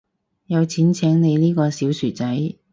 [0.47, 2.55] 有錢請你呢個小薯仔